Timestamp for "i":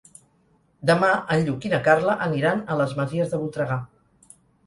1.67-1.71